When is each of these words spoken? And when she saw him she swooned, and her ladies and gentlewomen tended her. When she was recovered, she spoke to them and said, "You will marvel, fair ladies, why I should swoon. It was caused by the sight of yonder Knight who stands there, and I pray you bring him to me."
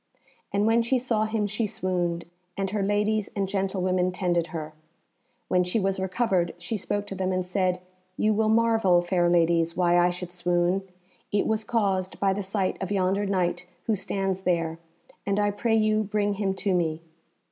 And 0.51 0.65
when 0.65 0.81
she 0.81 0.97
saw 0.97 1.25
him 1.25 1.45
she 1.45 1.67
swooned, 1.67 2.25
and 2.57 2.71
her 2.71 2.81
ladies 2.81 3.29
and 3.35 3.47
gentlewomen 3.47 4.11
tended 4.11 4.47
her. 4.47 4.73
When 5.47 5.63
she 5.63 5.79
was 5.79 5.99
recovered, 5.99 6.55
she 6.57 6.75
spoke 6.75 7.05
to 7.05 7.13
them 7.13 7.31
and 7.31 7.45
said, 7.45 7.79
"You 8.17 8.33
will 8.33 8.49
marvel, 8.49 9.03
fair 9.03 9.29
ladies, 9.29 9.77
why 9.77 9.99
I 9.99 10.09
should 10.09 10.31
swoon. 10.31 10.81
It 11.31 11.45
was 11.45 11.63
caused 11.63 12.19
by 12.19 12.33
the 12.33 12.41
sight 12.41 12.81
of 12.81 12.89
yonder 12.91 13.27
Knight 13.27 13.67
who 13.83 13.95
stands 13.95 14.41
there, 14.41 14.79
and 15.23 15.39
I 15.39 15.51
pray 15.51 15.75
you 15.75 16.01
bring 16.01 16.33
him 16.33 16.55
to 16.55 16.73
me." 16.73 17.01